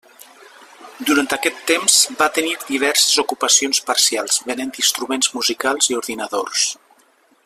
Durant 1.09 1.27
aquest 1.35 1.59
temps 1.71 1.97
va 2.21 2.29
tenir 2.39 2.55
diverses 2.69 3.21
ocupacions 3.25 3.83
parcials 3.91 4.41
venent 4.49 4.75
instruments 4.83 5.33
musicals 5.37 5.93
i 5.95 5.99
ordinadors. 6.03 6.67